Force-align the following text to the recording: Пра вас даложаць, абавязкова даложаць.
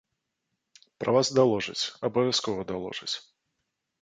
Пра 1.03 1.13
вас 1.15 1.27
даложаць, 1.39 1.83
абавязкова 2.09 2.61
даложаць. 2.73 3.15